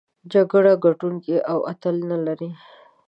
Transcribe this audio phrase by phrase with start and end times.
[0.33, 2.49] جګړه ګټوونکی او اتل نلري.